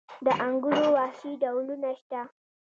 د 0.25 0.27
انګورو 0.45 0.85
وحشي 0.97 1.31
ډولونه 1.41 1.89
شته؟ 1.99 2.21